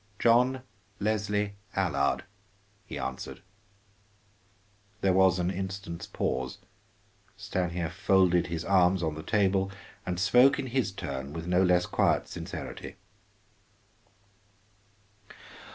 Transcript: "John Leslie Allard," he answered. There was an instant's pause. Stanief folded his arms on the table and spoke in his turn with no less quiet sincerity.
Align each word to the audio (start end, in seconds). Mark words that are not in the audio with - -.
"John 0.17 0.63
Leslie 0.99 1.57
Allard," 1.75 2.23
he 2.87 2.97
answered. 2.97 3.43
There 5.01 5.13
was 5.13 5.37
an 5.37 5.51
instant's 5.51 6.07
pause. 6.07 6.57
Stanief 7.37 7.93
folded 7.93 8.47
his 8.47 8.65
arms 8.65 9.03
on 9.03 9.13
the 9.13 9.21
table 9.21 9.71
and 10.03 10.19
spoke 10.19 10.57
in 10.57 10.65
his 10.65 10.91
turn 10.91 11.33
with 11.33 11.45
no 11.45 11.61
less 11.61 11.85
quiet 11.85 12.27
sincerity. 12.27 12.95